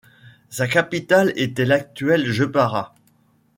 [0.49, 2.95] Sa capitale était l'actuelle Jepara.